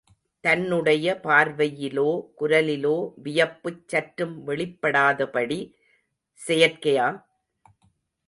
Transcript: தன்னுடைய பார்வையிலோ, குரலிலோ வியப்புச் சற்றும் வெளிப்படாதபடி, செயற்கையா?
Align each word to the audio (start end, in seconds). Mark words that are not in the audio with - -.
தன்னுடைய 0.43 1.19
பார்வையிலோ, 1.23 2.07
குரலிலோ 2.39 2.95
வியப்புச் 3.23 3.83
சற்றும் 3.87 4.47
வெளிப்படாதபடி, 4.47 5.59
செயற்கையா? 6.47 7.07